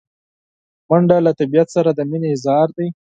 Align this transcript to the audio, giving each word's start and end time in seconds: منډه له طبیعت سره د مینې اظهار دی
منډه 0.87 1.17
له 1.25 1.31
طبیعت 1.39 1.69
سره 1.75 1.89
د 1.93 1.99
مینې 2.09 2.29
اظهار 2.35 2.67
دی 2.77 2.87